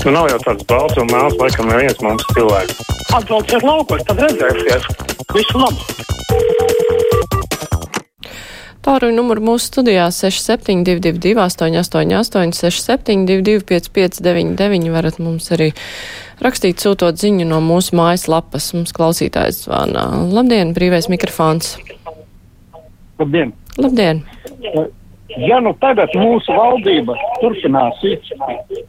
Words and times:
Nu, 0.00 0.14
nav 0.16 0.30
jau 0.30 0.38
tāds 0.40 0.64
balts 0.64 0.96
un 0.96 1.10
mēls, 1.12 1.34
laikam, 1.36 1.66
neviens 1.68 1.98
mums 2.00 2.22
cilvēks. 2.32 2.78
Atbrauciet 3.12 3.64
laukos, 3.66 4.00
tad 4.08 4.22
redzēsiet. 4.24 4.86
Visu 5.34 5.60
labu! 5.60 5.76
Tāruņa 8.80 9.12
numuru 9.12 9.44
mūsu 9.44 9.66
studijā 9.68 10.06
6722, 10.16 11.34
888, 11.44 12.54
672, 12.56 13.60
559, 13.68 14.88
varat 14.94 15.18
mums 15.20 15.50
arī 15.52 15.68
rakstīt, 16.40 16.80
sūtot 16.80 17.20
ziņu 17.20 17.44
no 17.50 17.58
mūsu 17.60 17.98
mājaslapas. 18.00 18.70
Mums 18.78 18.96
klausītājs 18.96 19.66
zvana. 19.66 20.06
Labdien, 20.32 20.72
brīvais 20.72 21.10
mikrofons. 21.12 21.74
Labdien! 23.20 23.52
Labdien! 23.76 24.24
Ja 25.38 25.60
nu 25.62 25.72
tagad 25.78 26.10
mūsu 26.18 26.54
valdība 26.56 27.14
turpinās 27.38 28.00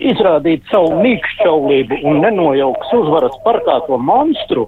izrādīt 0.02 0.66
savu 0.71 0.96
mīkšķaulību 1.04 1.99
un 2.09 2.22
nenojauks 2.23 2.94
uzvaras 2.98 3.36
parkāto 3.45 3.99
monstru, 4.02 4.66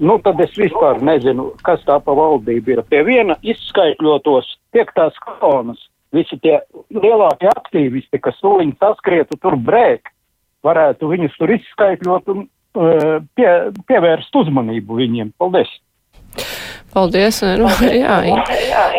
nu 0.00 0.18
tad 0.24 0.40
es 0.44 0.52
vispār 0.58 1.00
nezinu, 1.04 1.50
kas 1.64 1.80
tā 1.88 1.96
pa 2.04 2.16
valdība 2.16 2.74
ir. 2.76 2.84
Pie 2.92 3.02
viena 3.08 3.38
izskaitļotos 3.40 4.52
piektās 4.74 5.16
kolonas, 5.24 5.80
visi 6.12 6.36
tie 6.44 6.58
lielākie 6.92 7.48
aktīvisti, 7.54 8.20
kas 8.20 8.40
tūliņ 8.44 8.76
saskrietu 8.80 9.40
tur 9.40 9.56
brēk, 9.56 10.12
varētu 10.66 11.08
viņus 11.14 11.36
tur 11.40 11.54
izskaitļot 11.56 12.34
un 12.34 12.44
uh, 12.44 13.20
pie, 13.36 13.52
pievērst 13.88 14.36
uzmanību 14.44 15.00
viņiem. 15.00 15.32
Paldies! 15.40 15.72
Paldies. 16.94 17.40
Nu, 17.60 17.70
jā, 18.04 18.18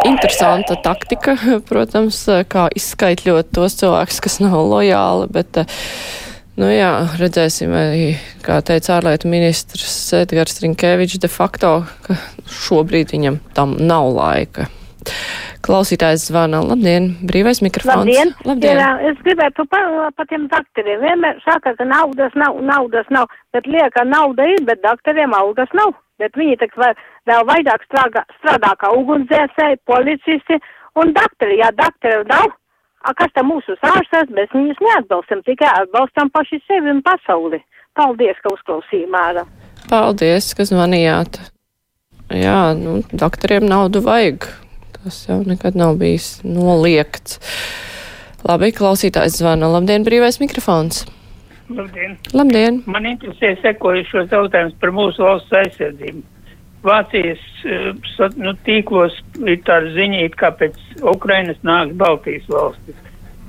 interesanta 0.08 0.78
taktika, 0.84 1.36
protams, 1.70 2.24
kā 2.52 2.68
izskaitļot 2.78 3.52
tos 3.56 3.78
cilvēkus, 3.82 4.22
kas 4.24 4.40
nav 4.44 4.60
lojāli, 4.72 5.30
bet, 5.36 5.64
nu 6.62 6.72
jā, 6.72 6.92
redzēsim 7.20 7.74
arī, 7.76 8.06
kā 8.46 8.62
teica 8.66 9.00
ārlietu 9.00 9.32
ministrs 9.32 9.98
Edgars 10.22 10.62
Rinkēvičs, 10.64 11.22
de 11.24 11.32
facto, 11.32 11.82
ka 12.08 12.20
šobrīd 12.64 13.16
viņam 13.16 13.42
tam 13.58 13.76
nav 13.80 14.12
laika. 14.16 14.72
Klausītājs 15.66 16.28
zvana. 16.30 16.62
Labdien, 16.66 17.12
brīvais 17.26 17.62
mikrofons. 17.66 18.06
Labdien. 18.06 18.34
Labdien. 18.46 18.80
Jā, 18.82 18.92
es 19.12 19.20
gribētu 19.26 19.66
par, 19.70 19.88
par 20.18 20.30
tiem 20.30 20.48
doktoriem. 20.50 21.02
Vienmēr 21.04 21.42
saka, 21.46 21.76
ka 21.78 21.86
naudas 21.90 22.34
nav, 22.38 22.58
naudas 22.66 23.10
nav, 23.14 23.30
bet 23.54 23.70
lieka 23.70 24.06
nauda 24.08 24.48
ir, 24.54 24.64
bet 24.68 24.82
doktoriem 24.86 25.34
naudas 25.34 25.74
nav. 25.78 25.94
Bet 26.22 26.38
viņi 26.38 26.58
tak 26.62 26.78
vēl, 26.78 26.96
vēl 27.30 27.46
vairāk 27.50 27.86
strādā, 27.90 28.24
strādā 28.40 28.74
kā 28.82 28.92
ugunsdzēsēji, 28.98 29.82
policisti 29.90 30.60
un 31.02 31.14
doktori. 31.18 31.60
Ja 31.62 31.72
doktori 31.76 32.24
nav, 32.30 32.54
a 33.02 33.14
kas 33.18 33.34
tam 33.36 33.50
mūsu 33.52 33.78
ārstas, 33.82 34.30
mēs 34.34 34.54
viņus 34.54 34.82
neatbalstam, 34.86 35.44
tikai 35.48 35.72
atbalstam 35.82 36.30
paši 36.34 36.62
sevi 36.68 36.94
un 36.94 37.02
pasauli. 37.06 37.62
Paldies, 37.98 38.38
ka 38.44 38.54
uzklausījāt. 38.54 39.44
Paldies, 39.90 40.54
ka 40.56 40.64
zvanījāt. 40.68 41.42
Jā, 42.32 42.72
nu, 42.78 43.02
doktoriem 43.12 43.66
naudu 43.68 44.04
vajag. 44.06 44.48
Tas 45.02 45.24
jau 45.28 45.42
nekad 45.44 45.76
nav 45.76 45.98
bijis 46.00 46.38
noliegts. 46.46 47.42
Labi, 48.48 48.72
klausītājs 48.74 49.42
zvana. 49.42 49.68
Labdien, 49.74 50.06
brīvais 50.08 50.40
mikrofons. 50.42 51.04
Labdien! 51.78 52.18
Labdien! 52.34 52.82
Man 52.90 53.08
interesē 53.10 53.54
sekojušos 53.62 54.32
jautājumus 54.34 54.78
par 54.82 54.94
mūsu 54.96 55.24
valsts 55.26 55.58
aizsardzību. 55.62 56.24
Vācijas 56.82 57.42
uh, 57.70 58.36
nu, 58.42 58.56
tīklos 58.66 59.16
ir 59.46 59.60
tāda 59.68 59.92
ziņa, 59.96 60.26
kā 60.40 60.50
pēc 60.58 60.78
Ukrainas 61.14 61.60
nāks 61.68 61.98
Baltijas 62.00 62.48
valstis. 62.50 62.98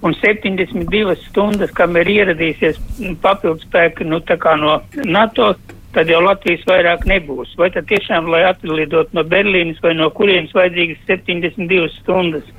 Un 0.02 0.16
72 0.18 1.14
stundas, 1.28 1.70
kam 1.78 1.96
ir 2.00 2.10
ieradīsies 2.10 2.80
papildus 3.22 3.68
spēki 3.68 4.04
nu, 4.08 4.18
no 4.58 4.72
NATO, 5.06 5.52
tad 5.94 6.10
jau 6.10 6.20
Latvijas 6.24 6.64
vairāk 6.66 7.06
nebūs. 7.06 7.54
Vai 7.58 7.70
tad 7.70 7.86
tiešām, 7.90 8.26
lai 8.32 8.42
atlidot 8.48 9.12
no 9.14 9.22
Berlīnas 9.22 9.78
vai 9.84 9.94
no 9.94 10.10
kurienes 10.10 10.54
vajadzīgas 10.56 11.06
72 11.06 11.88
stundas? 12.00 12.50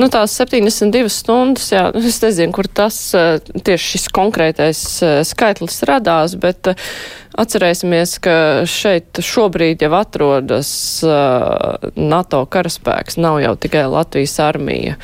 Nu, 0.00 0.08
tās 0.10 0.34
72 0.40 1.10
stundas, 1.12 1.68
jā, 1.70 1.86
es 2.10 2.20
nezinu, 2.24 2.54
kur 2.56 2.66
tas 2.66 2.96
tieši 3.14 3.94
šis 3.94 4.08
konkrētais 4.14 4.82
skaitlis 5.28 5.82
radās, 5.88 6.34
bet 6.40 6.74
atcerēsimies, 7.34 8.18
ka 8.22 8.36
šeit 8.70 9.22
šobrīd 9.22 9.82
jau 9.86 9.94
atrodas 9.98 10.72
NATO 11.94 12.44
karaspēks, 12.50 13.18
nav 13.22 13.40
jau 13.42 13.54
tikai 13.66 13.86
Latvijas 13.90 14.36
armija. 14.42 14.98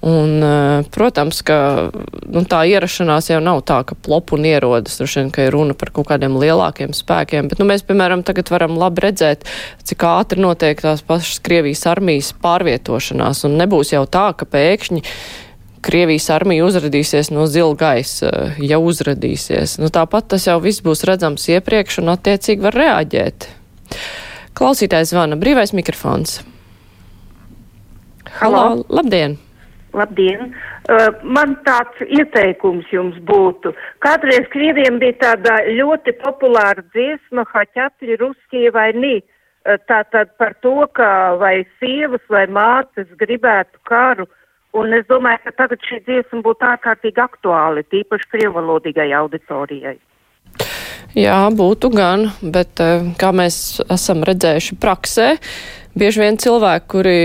Un, 0.00 0.42
eh, 0.42 0.82
protams, 0.88 1.42
ka 1.44 1.90
nu, 2.24 2.40
tā 2.48 2.62
ierašanās 2.64 3.26
jau 3.28 3.40
nav 3.44 3.60
tā, 3.68 3.82
ka 3.84 3.96
plop 4.00 4.32
un 4.32 4.46
ierodas, 4.48 4.96
droši 4.96 5.18
vien, 5.20 5.28
ka 5.34 5.44
ir 5.44 5.52
runa 5.52 5.76
par 5.76 5.92
kaut 5.92 6.08
kādiem 6.08 6.38
lielākiem 6.40 6.94
spēkiem, 6.96 7.50
bet 7.50 7.60
nu, 7.60 7.66
mēs, 7.68 7.84
piemēram, 7.84 8.24
tagad 8.24 8.48
varam 8.48 8.78
labi 8.80 9.04
redzēt, 9.04 9.44
cik 9.84 10.06
ātri 10.08 10.40
notiek 10.40 10.80
tās 10.80 11.04
pašas 11.04 11.42
Krievijas 11.44 11.84
armijas 11.90 12.32
pārvietošanās, 12.32 13.44
un 13.44 13.58
nebūs 13.60 13.92
jau 13.92 14.06
tā, 14.08 14.30
ka 14.32 14.48
pēkšņi 14.48 15.04
Krievijas 15.84 16.30
armija 16.32 16.64
uzradīsies 16.64 17.30
no 17.32 17.44
zila 17.48 17.76
gaisa, 17.76 18.32
ja 18.56 18.80
uzradīsies. 18.80 19.78
Nu, 19.80 19.92
tāpat 19.92 20.32
tas 20.32 20.48
jau 20.48 20.56
viss 20.64 20.84
būs 20.84 21.04
redzams 21.08 21.44
iepriekš 21.52 22.00
un 22.00 22.12
attiecīgi 22.16 22.64
var 22.64 22.76
reaģēt. 22.76 23.48
Klausītājs 24.56 25.12
zvana 25.12 25.36
brīvais 25.40 25.76
mikrofons. 25.76 26.40
Halo, 28.40 28.64
Halo 28.64 28.84
labdien! 28.88 29.38
Labdien! 29.96 30.52
Uh, 30.86 31.08
man 31.26 31.56
tāds 31.66 31.98
ieteikums 32.06 32.88
jums 32.94 33.16
būtu. 33.26 33.72
Kādreiz 34.04 34.46
Krieviem 34.52 35.00
bija 35.02 35.16
tāda 35.24 35.56
ļoti 35.66 36.14
populāra 36.20 36.84
dziesma 36.94 37.44
Haķatļi 37.50 38.18
Ruskie 38.20 38.70
vai 38.74 38.90
nī. 38.94 39.16
Uh, 39.20 39.80
tātad 39.90 40.30
par 40.38 40.54
to, 40.62 40.76
ka 40.94 41.36
vai 41.40 41.64
sievas 41.80 42.22
vai 42.30 42.46
mātes 42.46 43.10
gribētu 43.18 43.82
karu. 43.90 44.28
Un 44.78 44.94
es 44.94 45.02
domāju, 45.10 45.42
ka 45.48 45.56
tagad 45.64 45.82
šī 45.88 45.98
dziesma 46.06 46.44
būtu 46.46 46.68
ārkārtīgi 46.68 47.18
aktuāli, 47.24 47.82
tīpaši 47.90 48.30
krievalodīgai 48.36 49.08
auditorijai. 49.18 49.96
Jā, 51.18 51.40
būtu 51.50 51.90
gan, 51.90 52.28
bet 52.54 52.78
uh, 52.78 53.10
kā 53.18 53.34
mēs 53.34 53.80
esam 53.90 54.22
redzējuši 54.22 54.78
praksē, 54.78 55.28
bieži 55.98 56.22
vien 56.22 56.38
cilvēki, 56.38 56.90
kuri 56.94 57.18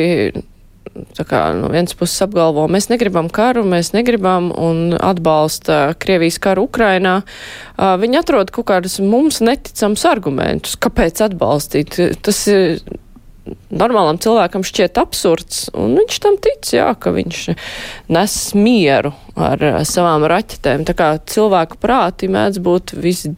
kā, 1.28 1.42
no 1.58 1.70
vienas 1.74 1.96
puses 1.98 2.22
apgalvo, 2.26 2.66
mēs 2.72 2.90
negribam 2.92 3.30
karu, 3.34 3.66
mēs 3.68 3.92
negribam 3.96 4.52
un 4.54 4.96
atbalsta 4.96 5.96
Krievijas 6.02 6.40
karu 6.44 6.68
Ukrainā, 6.70 7.20
viņi 7.78 8.22
atrod 8.22 8.54
kaut 8.56 8.70
kādus 8.72 9.00
mums 9.04 9.42
neticams 9.44 10.06
argumentus, 10.10 10.78
kāpēc 10.80 11.24
atbalstīt. 11.26 12.00
Tas 12.26 12.44
ir 12.52 12.80
normālam 13.70 14.18
cilvēkam 14.22 14.66
šķiet 14.66 14.98
absurds, 15.02 15.66
un 15.78 15.96
viņš 16.00 16.20
tam 16.24 16.38
tic, 16.42 16.72
jā, 16.74 16.90
ka 16.98 17.14
viņš 17.16 17.42
nes 18.16 18.38
mieru 18.58 19.14
ar 19.38 19.62
savām 19.86 20.26
raķetēm. 20.32 20.86
Tā 20.88 20.96
kā 20.98 21.10
cilvēku 21.30 21.80
prāti 21.82 22.30
mēdz 22.32 22.62
būt 22.66 22.96
visdi, 22.98 23.36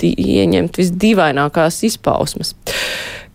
ieņemt 0.00 0.80
visdīvainākās 0.80 1.82
izpausmes. 1.90 2.54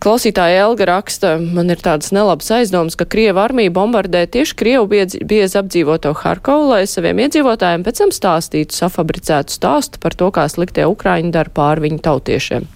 Klausītāja 0.02 0.66
Elga 0.66 0.86
raksta, 0.90 1.36
man 1.40 1.72
ir 1.72 1.80
tādas 1.80 2.12
nelabas 2.12 2.50
aizdomas, 2.52 2.98
ka 3.00 3.06
Krieva 3.08 3.46
armija 3.46 3.72
bombardē 3.72 4.26
tieši 4.28 4.56
Krievu 4.60 4.88
biezi 4.90 5.58
apdzīvoto 5.60 6.12
Harkovu, 6.20 6.68
lai 6.74 6.82
saviem 6.90 7.22
iedzīvotājiem 7.24 7.86
pēc 7.86 8.02
tam 8.02 8.12
stāstītu 8.12 8.76
safabricētu 8.76 9.56
stāstu 9.56 10.02
par 10.02 10.16
to, 10.18 10.28
kā 10.36 10.44
sliktie 10.52 10.84
Ukraiņi 10.90 11.32
dara 11.32 11.52
pār 11.52 11.80
viņu 11.84 12.02
tautiešiem. 12.04 12.68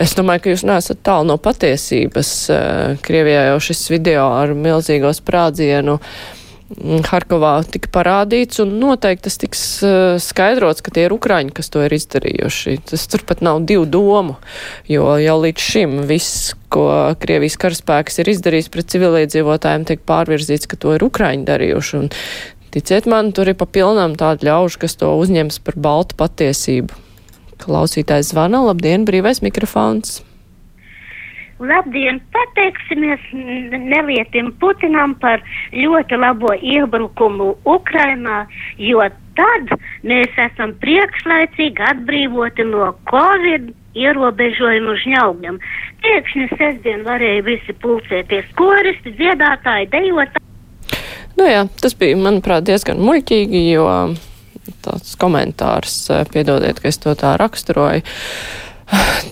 Es 0.00 0.12
domāju, 0.16 0.44
ka 0.44 0.52
jūs 0.52 0.66
neesat 0.68 1.00
tālu 1.04 1.26
no 1.32 1.38
patiesības. 1.40 2.34
Krievijā 3.04 3.48
jau 3.50 3.56
šis 3.70 3.88
video 3.90 4.28
ar 4.36 4.52
milzīgo 4.56 5.10
sprādzienu 5.16 5.96
uh, 5.98 6.39
Harkovā 6.78 7.64
tika 7.66 7.90
parādīts, 7.90 8.60
un 8.62 8.76
noteikti 8.78 9.26
tas 9.26 9.38
tiks 9.42 9.62
uh, 9.82 10.20
skaidrots, 10.22 10.84
ka 10.86 10.92
tie 10.94 11.08
ir 11.08 11.14
Ukraiņi, 11.16 11.50
kas 11.56 11.72
to 11.74 11.82
ir 11.82 11.96
izdarījuši. 11.96 12.76
Tas 12.92 13.08
turpat 13.10 13.42
nav 13.42 13.64
divu 13.66 13.88
domu, 13.90 14.36
jo 14.86 15.08
jau 15.18 15.36
līdz 15.42 15.66
šim 15.66 15.98
viss, 16.06 16.54
ko 16.70 16.86
Krievijas 17.18 17.58
karaspēks 17.58 18.22
ir 18.22 18.30
izdarījis 18.36 18.70
pret 18.70 18.94
civiliedzīvotājiem, 18.94 19.88
tiek 19.90 20.06
pārvirzīts, 20.06 20.70
ka 20.70 20.78
to 20.78 20.94
ir 20.94 21.08
Ukraiņi 21.10 21.46
darījuši. 21.50 22.00
Un, 22.04 22.08
ticiet 22.70 23.10
man, 23.10 23.34
tur 23.34 23.50
ir 23.50 23.58
papilnām 23.58 24.14
tādi 24.20 24.46
ļauži, 24.46 24.84
kas 24.86 24.94
to 25.02 25.10
uzņems 25.18 25.58
par 25.66 25.74
baltu 25.74 26.22
patiesību. 26.22 27.06
Klausītājs 27.66 28.30
zvana, 28.30 28.62
labdien, 28.70 29.02
brīvais 29.10 29.42
mikrofons! 29.42 30.20
Labdien! 31.60 32.20
Pateiksimies 32.32 33.20
Nelietim 33.76 34.52
Putinam 34.60 35.12
par 35.20 35.42
ļoti 35.76 36.16
labo 36.16 36.54
iebrukumu 36.56 37.50
Ukrainā, 37.68 38.46
jo 38.80 39.04
tad 39.36 39.74
mēs 40.00 40.38
esam 40.40 40.72
priekšlaicīgi 40.80 41.84
atbrīvoti 41.90 42.64
no 42.70 42.94
Covid 43.10 43.68
ierobežojumu 43.98 44.96
žņaugļiem. 45.04 45.60
Pēkšņi 46.00 46.48
sestdien 46.54 47.04
varēja 47.04 47.44
visi 47.44 47.76
pulcēties 47.82 48.48
koristi, 48.56 49.12
dziedātāji, 49.18 49.90
dejotāji. 49.92 50.46
Nu 51.36 51.46
jā, 51.48 51.66
tas 51.82 51.92
bija, 51.98 52.16
manuprāt, 52.20 52.64
diezgan 52.68 53.04
muļķīgi, 53.04 53.62
jo 53.74 53.86
tāds 54.84 55.12
komentārs, 55.20 56.02
piedodiet, 56.32 56.80
ka 56.80 56.88
es 56.88 57.00
to 57.02 57.14
tā 57.18 57.36
raksturoju. 57.40 58.04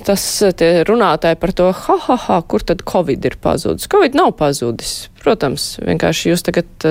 Tas 0.06 0.22
tie 0.56 0.68
runātāji 0.86 1.38
par 1.40 1.52
to, 1.56 1.68
ha, 1.74 1.96
ha, 2.06 2.16
ha, 2.28 2.36
kur 2.46 2.62
tad 2.64 2.84
Covid 2.86 3.24
ir 3.26 3.36
pazudis. 3.42 3.88
Covid 3.90 4.14
nav 4.18 4.32
pazudis. 4.38 5.08
Protams, 5.18 5.64
vienkārši 5.82 6.30
jūs 6.30 6.44
tagad 6.46 6.86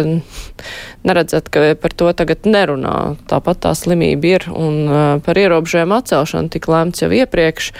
neredzat, 1.08 1.48
ka 1.54 1.64
par 1.80 1.96
to 1.98 2.12
tagad 2.18 2.46
nerunā. 2.50 3.16
Tāpat 3.32 3.64
tā 3.64 3.72
slimība 3.78 4.34
ir 4.36 4.48
un 4.52 4.92
par 5.26 5.40
ierobežojumu 5.40 5.98
atcelšanu 5.98 6.52
tik 6.54 6.68
lēmts 6.70 7.06
jau 7.06 7.12
iepriekš 7.16 7.72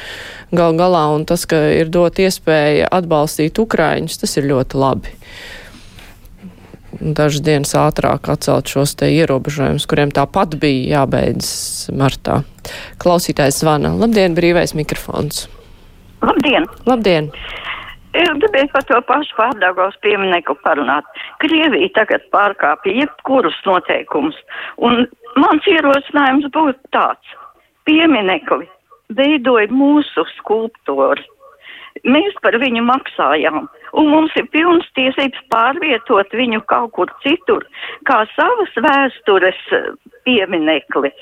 gal 0.56 0.80
galā 0.80 1.04
un 1.18 1.28
tas, 1.28 1.44
ka 1.50 1.60
ir 1.76 1.92
dot 1.92 2.24
iespēja 2.24 2.88
atbalstīt 2.98 3.60
Ukraiņus, 3.60 4.22
tas 4.24 4.40
ir 4.40 4.52
ļoti 4.54 4.84
labi 4.84 5.16
dažas 7.02 7.44
dienas 7.46 7.74
ātrāk 7.78 8.30
atcelt 8.32 8.70
šos 8.72 8.96
te 8.98 9.10
ierobežojumus, 9.14 9.86
kuriem 9.90 10.12
tāpat 10.16 10.58
bija 10.62 11.02
jābeidz 11.02 11.50
martā. 11.98 12.42
Klausītājs 13.02 13.62
zvana. 13.62 13.94
Labdien, 14.02 14.36
brīvais 14.38 14.74
mikrofons. 14.78 15.46
Labdien! 16.26 16.66
Labdien! 16.90 17.32
Gribēju 18.18 18.72
par 18.74 18.86
to 18.90 18.98
pašu 19.06 19.36
pārdagos 19.38 19.98
pieminieku 20.02 20.56
parunāt. 20.64 21.06
Krievija 21.44 21.90
tagad 21.94 22.24
pārkāpja 22.34 22.96
jebkurus 23.04 23.58
noteikumus, 23.68 24.38
un 24.82 25.06
mans 25.38 25.68
ierosinājums 25.70 26.50
būtu 26.56 26.94
tāds. 26.96 27.36
Pieminekli 27.86 28.66
veidoja 29.14 29.70
mūsu 29.72 30.26
skulptori. 30.38 31.24
Mēs 32.06 32.34
par 32.42 32.58
viņu 32.62 32.84
maksājām 32.86 33.68
un 33.98 34.10
mums 34.12 34.34
ir 34.38 34.46
pilnas 34.54 34.86
tiesības 34.98 35.40
pārvietot 35.54 36.34
viņu 36.36 36.62
kaut 36.70 36.94
kur 36.98 37.12
citur, 37.24 37.66
kā 38.10 38.24
savas 38.36 38.74
vēstures 38.86 39.62
eh, 39.74 39.88
pieminekli. 40.28 41.14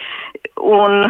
Un 0.59 1.07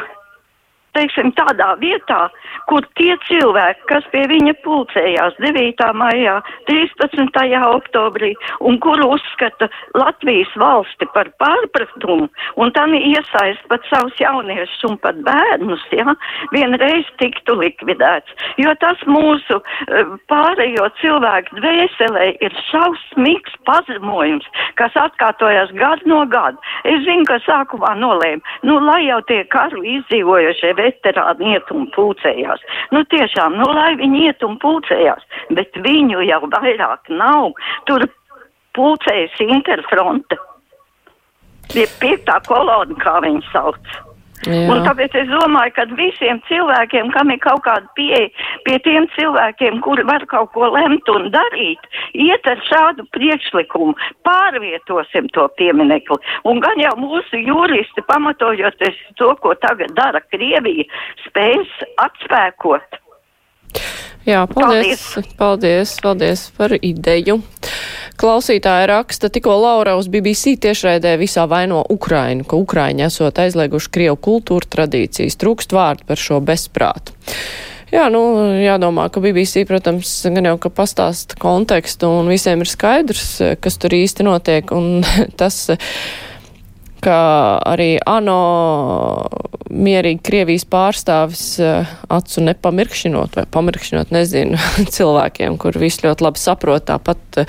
teiksim, 0.96 1.32
tādā 1.38 1.74
vietā, 1.82 2.26
kur 2.70 2.86
tie 3.00 3.14
cilvēki, 3.28 3.86
kas 3.92 4.08
pie 4.14 4.24
viņa 4.32 4.56
pulcējās 4.66 5.38
9. 5.44 5.86
maijā, 6.00 6.40
13. 6.70 7.42
oktobrī 7.70 8.34
un 8.66 8.80
kuru 8.84 9.12
uzskata 9.16 9.70
Latvijas 9.98 10.52
valsti 10.60 11.08
par 11.14 11.30
pārpratumu 11.42 12.30
un 12.62 12.72
tam 12.76 12.96
iesaist 12.96 13.64
pat 13.72 13.86
savus 13.92 14.16
jauniešus 14.20 14.86
un 14.90 14.98
pat 15.04 15.20
bērnus, 15.26 15.84
ja, 15.96 16.16
vienreiz 16.54 17.08
tiktu 17.22 17.58
likvidēts. 17.60 18.32
Jo 18.62 18.74
tas 18.82 19.02
mūsu 19.10 19.60
uh, 19.60 20.16
pārējo 20.32 20.88
cilvēku 21.02 21.60
dvēselē 21.60 22.32
ir 22.46 22.56
šausmīgs 22.70 23.56
pazemojums, 23.68 24.48
kas 24.80 24.96
atkārtojas 25.00 25.74
gadu 25.78 26.10
no 26.12 26.24
gada. 26.30 26.58
Es 26.88 27.04
zinu, 27.06 27.26
ka 27.30 27.40
sākumā 27.46 27.96
nolēma, 28.00 28.44
nu, 28.68 28.80
lai 28.84 29.04
jau 29.08 29.22
tie 29.30 29.44
karu 29.52 29.84
izdzīvojušie 29.96 30.74
veterāni 30.86 31.56
iet 31.56 31.72
un 31.76 31.90
pulcējās. 31.96 32.64
Nu 32.96 33.04
tiešām, 33.12 33.58
nu 33.60 33.70
lai 33.74 33.94
viņi 34.00 34.26
iet 34.30 34.46
un 34.48 34.60
pulcējās, 34.64 35.26
bet 35.58 35.76
viņu 35.86 36.24
jau 36.30 36.42
vairāk 36.56 37.12
nav. 37.12 37.54
Tur 37.90 38.08
pulcējas 38.78 39.40
interfronte. 39.46 40.40
Pie 41.74 41.88
piektā 42.00 42.38
kolona, 42.46 42.96
kā 43.02 43.18
viņi 43.26 43.42
sauc. 43.52 43.96
Jā. 44.44 44.66
Un 44.70 44.84
tāpēc 44.86 45.16
es 45.18 45.30
domāju, 45.32 45.72
ka 45.78 45.86
visiem 45.98 46.42
cilvēkiem, 46.50 47.10
kam 47.16 47.32
ir 47.34 47.40
kaut 47.42 47.64
kāda 47.66 47.88
pieeja 47.98 48.28
pie 48.68 48.76
tiem 48.86 49.08
cilvēkiem, 49.16 49.80
kuri 49.86 50.06
var 50.06 50.26
kaut 50.30 50.52
ko 50.54 50.70
lemt 50.76 51.10
un 51.14 51.30
darīt, 51.34 51.88
iet 52.14 52.46
ar 52.52 52.62
šādu 52.68 53.08
priekšlikumu, 53.16 53.96
pārvietosim 54.28 55.32
to 55.34 55.48
pieminekli. 55.58 56.20
Un 56.46 56.62
gan 56.62 56.84
jau 56.84 56.94
mūsu 57.00 57.42
juristi, 57.42 58.06
pamatojoties 58.12 59.00
to, 59.18 59.32
ko 59.42 59.56
tagad 59.64 59.96
dara 59.98 60.22
Krievija, 60.30 60.86
spējas 61.26 61.74
atspēkot. 62.06 63.02
Jā, 64.26 64.46
paldies, 64.50 65.02
paldies, 65.16 65.36
paldies, 65.38 65.98
paldies 66.02 66.48
par 66.58 66.74
ideju. 66.82 67.40
Klausītāja 68.16 68.88
raksta, 68.88 69.28
tikko 69.28 69.58
Laura 69.60 69.98
uz 70.00 70.08
BBC 70.12 70.56
tiešraidē 70.64 71.18
visā 71.20 71.44
vaino 71.52 71.82
Ukrainu, 71.92 72.46
ka 72.48 72.56
Ukraiņi 72.56 73.04
esot 73.10 73.42
aizlieguši 73.44 73.92
Krievu 73.92 74.20
kultūru 74.30 74.70
tradīcijas, 74.72 75.36
trūkst 75.42 75.76
vārdu 75.76 76.08
par 76.08 76.22
šo 76.22 76.40
bezprātu. 76.40 77.16
Jā, 77.92 78.08
nu, 78.12 78.22
jādomā, 78.64 79.10
ka 79.14 79.22
BBC, 79.24 79.66
protams, 79.68 80.10
gan 80.32 80.48
jau, 80.48 80.56
ka 80.64 80.72
pastāsta 80.74 81.38
kontekstu 81.40 82.10
un 82.22 82.32
visiem 82.32 82.64
ir 82.64 82.72
skaidrs, 82.72 83.28
kas 83.62 83.78
tur 83.80 83.94
īsti 83.96 84.26
notiek, 84.26 84.72
un 84.76 85.04
tas 85.40 85.66
ka 87.06 87.18
arī 87.68 87.98
ANO 88.10 88.40
mierīgi 89.70 90.24
Krievijas 90.26 90.66
pārstāvis 90.72 91.44
acu 91.62 92.46
nepamirkšinot 92.48 93.36
vai 93.38 93.46
pamirkšinot, 93.58 94.14
nezinu, 94.16 94.60
cilvēkiem, 94.96 95.60
kur 95.62 95.78
viss 95.80 96.04
ļoti 96.06 96.26
labi 96.26 96.42
saprot, 96.42 96.88
tāpat 96.90 97.44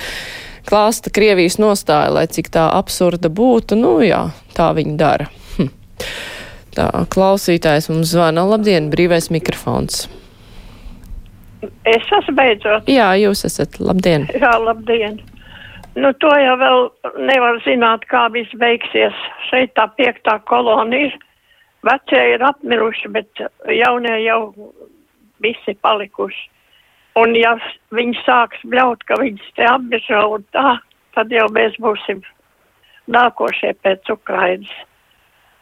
klāsta 0.67 1.11
Krievijas 1.13 1.57
nostāja, 1.61 2.11
lai 2.13 2.27
cik 2.31 2.51
tā 2.53 2.67
absurda 2.75 3.31
būtu, 3.31 3.77
nu 3.79 3.97
jā, 4.05 4.27
tā 4.57 4.69
viņi 4.77 4.97
dara. 4.99 5.29
Hm. 5.55 5.71
Tā, 6.77 6.91
klausītājs 7.13 7.89
mums 7.89 8.11
zvana. 8.13 8.43
Labdien, 8.45 8.91
brīvais 8.93 9.31
mikrofons. 9.33 10.05
Es 11.87 12.11
esmu 12.19 12.35
beidzot. 12.37 12.89
Jā, 12.91 13.09
jūs 13.17 13.45
esat. 13.47 13.79
Labdien. 13.81 14.27
Jā, 14.37 14.53
labdien. 14.61 15.17
Nu, 15.97 16.11
to 16.21 16.29
jau 16.37 16.57
vēl 16.61 16.83
nevar 17.25 17.57
zināt, 17.65 18.05
kā 18.11 18.27
viss 18.33 18.53
beigsies. 18.61 19.15
Šeit 19.49 19.73
tā 19.79 19.87
piektā 19.97 20.37
kolona 20.49 21.07
ir. 21.07 21.15
Vecie 21.87 22.19
ir 22.33 22.43
apmiruši, 22.43 23.09
bet 23.13 23.41
jaunie 23.71 24.13
jau 24.25 24.51
visi 25.41 25.73
palikuši. 25.81 26.45
Un 27.17 27.33
ja 27.37 27.55
viņi 27.95 28.17
sāks 28.25 28.61
bļaut, 28.69 29.03
ka 29.09 29.17
viņas 29.21 29.53
te 29.57 29.65
apbežo 29.65 30.23
un 30.35 30.43
tā, 30.53 30.77
tad 31.17 31.31
jau 31.33 31.47
mēs 31.53 31.77
būsim 31.81 32.21
nākošie 33.09 33.73
pēc 33.83 34.11
Ukrainas. 34.13 34.73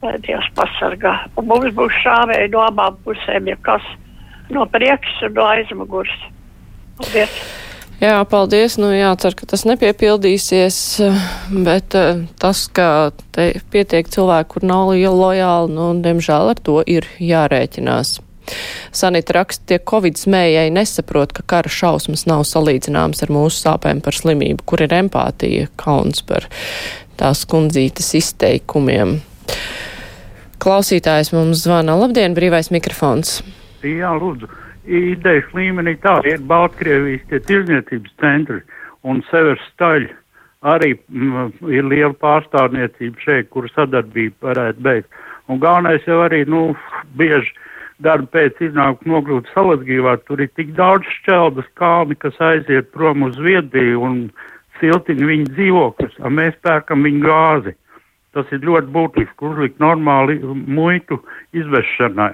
Lai 0.04 0.18
Dievs 0.22 0.50
pasargā. 0.58 1.14
Un 1.40 1.48
mums 1.50 1.72
būs 1.78 2.02
šāvēji 2.04 2.52
no 2.54 2.66
abām 2.66 2.98
pusēm, 3.06 3.48
ja 3.48 3.56
kas 3.64 3.86
no 4.52 4.66
priekšas 4.70 5.30
un 5.30 5.38
no 5.38 5.46
aizmugurs. 5.54 6.18
Paldies! 7.00 7.38
Jā, 8.04 8.18
paldies. 8.28 8.76
Nu, 8.76 8.90
jācer, 8.92 9.38
ka 9.40 9.48
tas 9.48 9.64
nepiepildīsies, 9.68 10.78
bet 11.64 11.96
eh, 11.96 12.26
tas, 12.42 12.66
ka 12.68 13.16
te 13.36 13.54
pietiek 13.72 14.10
cilvēku, 14.12 14.58
kur 14.58 14.68
nav 14.68 14.92
lojāli, 14.92 15.72
nu, 15.72 15.94
diemžēl 16.04 16.52
ar 16.52 16.60
to 16.60 16.82
ir 16.84 17.08
jārēķinās. 17.24 18.18
Sanita 18.96 19.38
raksta, 19.40 19.66
tie 19.72 19.80
Covid 19.92 20.20
smējai 20.20 20.70
nesaprot, 20.74 21.34
ka 21.36 21.46
kara 21.56 21.72
šausmas 21.72 22.26
nav 22.30 22.46
salīdzināmas 22.50 23.24
ar 23.26 23.34
mūsu 23.34 23.64
sāpēm 23.66 24.04
par 24.06 24.18
slimību, 24.18 24.66
kur 24.70 24.86
ir 24.86 24.96
empātija, 24.96 25.70
kauns 25.82 26.26
par 26.26 26.48
tās 27.20 27.46
kundzītes 27.50 28.14
izteikumiem. 28.20 29.18
Klausītājs 30.62 31.34
mums 31.36 31.66
zvana. 31.66 31.98
Labdien, 32.00 32.36
brīvais 32.38 32.72
mikrofons! 32.74 33.42
Jā, 33.86 34.16
lūdzu 34.18 34.50
idejas 34.86 35.48
līmenī 35.54 35.96
tā 36.04 36.20
ir 36.30 36.44
Baltkrievijas 36.46 37.26
tie 37.30 37.42
tirzniecības 37.50 38.14
centri 38.22 38.62
un 39.06 39.22
Severs 39.30 39.62
Staļ 39.74 40.08
arī 40.66 40.96
m, 41.10 41.52
ir 41.70 41.86
liela 41.86 42.14
pārstāvniecība 42.22 43.22
šeit, 43.22 43.50
kur 43.54 43.68
sadarbība 43.74 44.50
varētu 44.50 44.86
beigt. 44.86 45.22
Un 45.50 45.62
galvenais 45.62 46.06
jau 46.10 46.24
arī, 46.26 46.42
nu, 46.50 46.74
bieži 47.18 47.54
darba 48.04 48.28
pēc 48.36 48.60
iznāk 48.70 49.04
nokļūt 49.08 49.52
Salacgīvā, 49.54 50.18
tur 50.28 50.44
ir 50.44 50.52
tik 50.60 50.74
daudz 50.78 51.08
šķeldas 51.22 51.68
kalni, 51.80 52.18
kas 52.20 52.38
aiziet 52.44 52.92
prom 52.96 53.24
uz 53.28 53.38
Viedbiju 53.40 54.04
un 54.04 54.22
siltina 54.80 55.30
viņu 55.30 55.52
dzīvokļus, 55.54 56.18
a 56.20 56.32
mēs 56.32 56.58
pērkam 56.66 57.06
viņu 57.08 57.24
gāzi. 57.26 57.76
Tas 58.36 58.50
ir 58.52 58.66
ļoti 58.68 58.92
būtiski 58.92 59.48
uzlikt 59.48 59.80
normāli 59.80 60.42
muitu 60.44 61.22
izvešanai. 61.56 62.34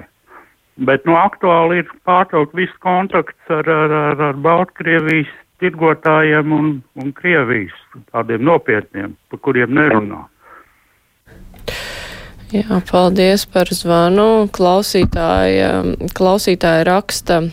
Bet 0.82 1.06
nu, 1.06 1.13
aktuāli 1.20 1.84
ir 1.84 1.91
pārtraukt 2.08 2.56
viss 2.58 2.74
kontakts 2.82 3.53
ar, 3.53 3.68
ar, 3.70 3.94
ar, 3.94 4.22
ar 4.32 4.39
Baltkrievijas 4.41 5.30
tirgotājiem 5.62 6.53
un, 6.56 6.70
un 6.98 7.12
Krievijas 7.13 7.75
tādiem 8.10 8.41
nopietniem, 8.48 9.13
par 9.30 9.41
kuriem 9.46 9.75
nerunā. 9.77 10.24
Jā, 12.51 12.81
paldies 12.84 13.46
par 13.48 13.70
zvanu. 13.72 14.48
Klausītāja, 14.51 15.72
klausītāja 16.17 16.84
raksta. 16.84 17.46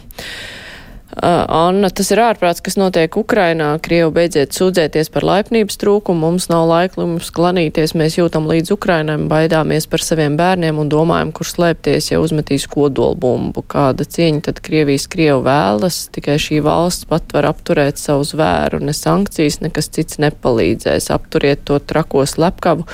Uh, 1.18 1.46
Anna, 1.50 1.88
tas 1.90 2.12
ir 2.14 2.20
ārprāts, 2.22 2.60
kas 2.62 2.76
notiek 2.78 3.16
Ukrainā. 3.18 3.72
Krievu 3.82 4.10
beidziet 4.14 4.54
sūdzēties 4.54 5.08
par 5.14 5.24
laipnības 5.26 5.78
trūkumu, 5.80 6.28
mums 6.28 6.46
nav 6.50 6.66
laika 6.70 7.00
mums 7.00 7.30
klanīties, 7.34 7.94
mēs 7.98 8.18
jūtam 8.20 8.46
līdz 8.50 8.74
Ukrainam, 8.74 9.24
baidāmies 9.30 9.88
par 9.90 10.02
saviem 10.04 10.36
bērniem 10.38 10.78
un 10.78 10.90
domājam, 10.92 11.32
kur 11.34 11.46
slēpties, 11.46 12.12
ja 12.12 12.20
uzmetīs 12.22 12.68
kodolbumbu. 12.70 13.64
Kāda 13.70 14.06
cieņa 14.06 14.46
tad 14.50 14.62
Krievijas 14.66 15.08
Krievu 15.10 15.42
vēlas, 15.46 16.04
tikai 16.14 16.38
šī 16.42 16.60
valsts 16.66 17.06
pat 17.10 17.34
var 17.34 17.50
apturēt 17.50 17.98
savu 17.98 18.26
zvēru, 18.26 18.82
ne 18.82 18.94
sankcijas, 18.94 19.58
nekas 19.64 19.90
cits 19.94 20.22
nepalīdzēs. 20.22 21.10
Apturiet 21.14 21.66
to 21.66 21.82
trako 21.82 22.26
slepkavu 22.30 22.86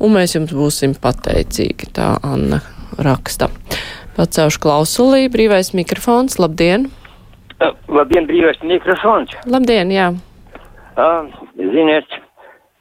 un 0.00 0.14
mēs 0.16 0.36
jums 0.36 0.54
būsim 0.54 0.94
pateicīgi, 1.02 1.92
tā 1.96 2.14
Anna 2.26 2.60
raksta. 2.98 3.50
Pacaušu 4.18 4.62
klausulī, 4.62 5.28
brīvais 5.30 5.72
mikrofons, 5.78 6.38
labdien! 6.42 6.88
Uh, 7.58 7.74
labdien, 7.90 8.26
brīvais 8.26 8.58
mikrofons! 8.66 9.34
Labdien, 9.46 9.92
jā! 9.94 10.08
Uh, 10.98 11.28
ziniet, 11.54 12.18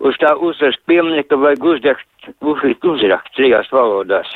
uz 0.01 0.17
tā 0.21 0.33
uzrakst 0.41 0.81
pieminekļa 0.89 1.37
vajag 1.43 1.67
uzdegt, 1.73 2.29
uzlikt 2.41 2.85
uzrakst 2.85 3.33
trijās 3.37 3.69
valodās. 3.73 4.29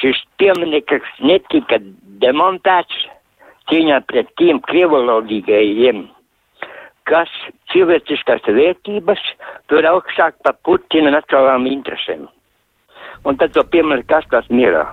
Šis 0.00 0.20
piemineklis 0.40 1.08
netika 1.24 1.80
demontēts 2.20 3.06
cīņā 3.70 4.00
pret 4.10 4.28
tiem 4.40 4.60
krievalodīgajiem, 4.68 6.04
kas 7.10 7.30
cilvēciskās 7.72 8.46
vērtības 8.46 9.22
tur 9.70 9.86
augstāk 9.90 10.38
par 10.44 10.56
Putina 10.66 11.12
nacionālām 11.14 11.66
interesēm. 11.70 12.28
Un 13.26 13.36
tad 13.36 13.52
to 13.52 13.64
piemēra 13.72 14.06
Kaspars 14.08 14.48
mierā. 14.48 14.86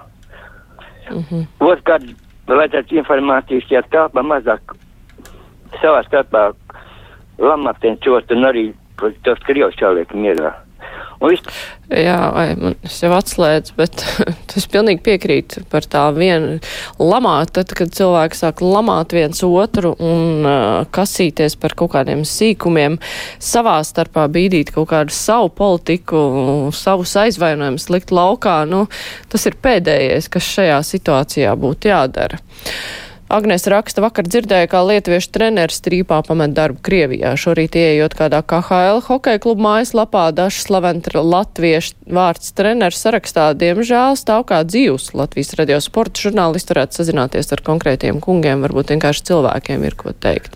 Mm 1.09 1.23
-hmm. 1.23 1.45
Otrkārt, 1.59 2.03
vajadzētu 2.47 2.97
informācijas, 3.01 3.71
ja 3.71 3.81
tāpa 3.81 4.23
mazāk 4.23 4.75
savā 5.81 6.03
starpā 6.07 6.51
lamāteņcot 7.37 8.31
un 8.35 8.49
arī 8.49 8.73
tos 9.23 9.39
krievus 9.47 9.75
jāliek 9.81 10.13
mierā. 10.13 10.66
Jā, 11.87 12.17
vai 12.35 12.45
man 12.59 12.75
jau 12.91 13.09
atslēdzu, 13.15 13.73
bet 13.77 14.03
es 14.59 14.67
pilnīgi 14.69 15.01
piekrītu 15.05 15.63
par 15.71 15.87
tā 15.89 16.03
vienu 16.13 16.59
lamāt, 17.01 17.53
tad, 17.57 17.71
kad 17.77 17.93
cilvēki 17.95 18.37
sāk 18.37 18.61
lamāt 18.61 19.15
viens 19.15 19.41
otru 19.47 19.95
un 20.03 20.45
uh, 20.45 20.83
kasīties 20.93 21.57
par 21.61 21.73
kaut 21.79 21.95
kādiem 21.95 22.21
sīkumiem, 22.27 22.99
savā 23.41 23.79
starpā 23.87 24.27
bīdīt 24.29 24.75
kaut 24.75 24.91
kādu 24.91 25.15
savu 25.15 25.49
politiku, 25.57 26.21
savus 26.75 27.15
aizvainojumus 27.23 27.89
likt 27.95 28.13
laukā, 28.13 28.59
nu, 28.69 28.85
tas 29.31 29.49
ir 29.49 29.57
pēdējais, 29.63 30.29
kas 30.33 30.53
šajā 30.57 30.79
situācijā 30.91 31.57
būtu 31.57 31.93
jādara. 31.93 32.43
Agnēs 33.27 33.65
raksta, 33.67 33.99
vakar 33.99 34.23
dzirdēja, 34.23 34.69
kā 34.71 34.79
lietuviešu 34.87 35.33
treneris 35.35 35.81
strīpā 35.81 36.21
pamet 36.23 36.53
darbu 36.55 36.79
Krievijā. 36.79 37.33
Šorīt 37.35 37.75
ieejot 37.75 38.13
kādā 38.15 38.39
KHL 38.39 39.01
hokeja 39.03 39.41
klubu 39.43 39.65
mājaslapā, 39.65 40.29
dažs 40.31 40.61
slaventa 40.69 41.19
latviešu 41.19 41.97
vārds 42.15 42.53
treneris 42.55 43.01
sarakstā, 43.03 43.49
diemžēl 43.59 44.15
stāv 44.15 44.45
kā 44.47 44.61
dzīvs. 44.63 45.09
Latvijas 45.19 45.51
radio 45.59 45.81
sporta 45.83 46.23
žurnālisti 46.23 46.71
varētu 46.71 47.01
sazināties 47.01 47.51
ar 47.51 47.65
konkrētiem 47.67 48.21
kungiem, 48.23 48.63
varbūt 48.63 48.95
vienkārši 48.95 49.27
cilvēkiem 49.27 49.83
ir 49.83 49.99
ko 49.99 50.15
teikt. 50.15 50.55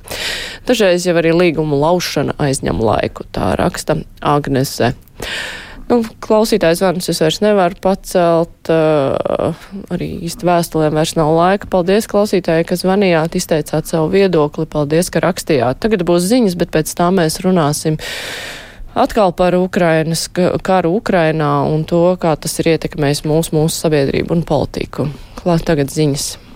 Dažreiz 0.70 1.10
jau 1.10 1.18
arī 1.20 1.36
līguma 1.36 1.75
laušana 1.75 2.40
aizņem 2.40 2.80
laiku, 2.80 3.28
tā 3.36 3.51
raksta 3.60 4.00
Agnese. 4.24 4.94
Nu, 5.91 5.98
klausītājs 6.24 6.79
zvanus 6.79 7.10
es 7.12 7.19
vairs 7.19 7.41
nevaru 7.43 7.75
pacelt, 7.83 8.69
uh, 8.71 9.63
arī 9.91 10.07
īsti 10.29 10.48
vēstulēm 10.48 10.95
vairs 10.95 11.17
nav 11.19 11.33
laika. 11.36 11.67
Paldies 11.74 12.07
klausītāji, 12.12 12.69
ka 12.69 12.77
zvanījāt, 12.79 13.36
izteicāt 13.36 13.91
savu 13.91 14.07
viedokli, 14.13 14.69
paldies, 14.71 15.12
ka 15.12 15.19
rakstījāt. 15.25 15.81
Tagad 15.83 16.05
būs 16.07 16.29
ziņas, 16.31 16.55
bet 16.62 16.71
pēc 16.71 16.93
tā 16.95 17.10
mēs 17.12 17.41
runāsim. 17.43 18.00
Atkal 18.95 19.36
par 19.36 19.55
Ukrainas 19.60 20.29
karu 20.31 20.93
Ukrainā 21.01 21.51
un 21.67 21.83
to, 21.88 22.05
kā 22.19 22.38
tas 22.39 22.55
ir 22.63 22.71
ietekmējis 22.77 23.25
mūsu, 23.27 23.55
mūsu 23.60 23.83
sabiedrību 23.83 24.36
un 24.36 24.48
politiku. 24.48 25.10
Klāt 25.43 25.67
tagad 25.67 25.91
ziņas. 25.91 26.50